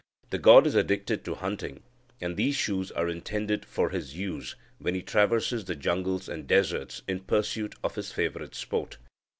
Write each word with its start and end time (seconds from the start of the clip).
The 0.31 0.39
god 0.39 0.65
is 0.65 0.73
addicted 0.73 1.23
to 1.25 1.35
hunting, 1.35 1.83
and 2.19 2.35
these 2.35 2.55
shoes 2.55 2.91
are 2.93 3.07
intended 3.07 3.63
for 3.63 3.91
his 3.91 4.15
use 4.15 4.55
when 4.79 4.95
he 4.95 5.03
traverses 5.03 5.65
the 5.65 5.75
jungles 5.75 6.27
and 6.27 6.47
deserts 6.47 7.03
in 7.07 7.19
pursuit 7.19 7.75
of 7.83 7.93
his 7.93 8.11
favourite 8.11 8.55
sport. 8.55 8.97